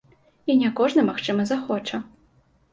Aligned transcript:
І 0.53 0.55
не 0.61 0.71
кожны 0.79 1.05
магчыма 1.11 1.47
захоча. 1.53 2.03